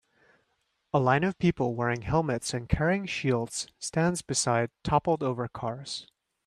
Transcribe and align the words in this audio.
A 0.95 0.99
line 0.99 1.23
of 1.23 1.37
people 1.37 1.75
wearing 1.75 2.01
helmets 2.01 2.55
and 2.55 2.67
carrying 2.67 3.05
shields 3.05 3.67
stands 3.77 4.23
beside 4.23 4.71
toppled 4.83 5.21
over 5.21 5.47
cars. 5.47 6.07